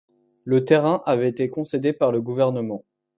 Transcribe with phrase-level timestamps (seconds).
[0.45, 2.83] Le terrain avait été concédé par le gouvernement.